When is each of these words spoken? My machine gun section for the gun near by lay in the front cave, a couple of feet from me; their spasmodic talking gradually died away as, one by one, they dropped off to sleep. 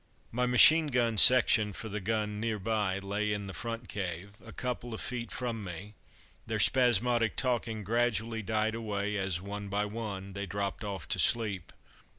My 0.31 0.47
machine 0.47 0.87
gun 0.87 1.19
section 1.19 1.73
for 1.73 1.87
the 1.87 2.01
gun 2.01 2.39
near 2.39 2.57
by 2.57 2.97
lay 2.97 3.31
in 3.31 3.45
the 3.45 3.53
front 3.53 3.87
cave, 3.87 4.33
a 4.43 4.51
couple 4.51 4.95
of 4.95 4.99
feet 4.99 5.31
from 5.31 5.63
me; 5.63 5.93
their 6.47 6.59
spasmodic 6.59 7.35
talking 7.35 7.83
gradually 7.83 8.41
died 8.41 8.73
away 8.73 9.15
as, 9.15 9.41
one 9.41 9.69
by 9.69 9.85
one, 9.85 10.33
they 10.33 10.47
dropped 10.47 10.83
off 10.83 11.07
to 11.09 11.19
sleep. 11.19 11.71